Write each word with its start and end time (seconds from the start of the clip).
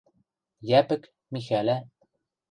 Йӓпӹк, 0.69 1.03
Михӓлӓ. 1.31 1.77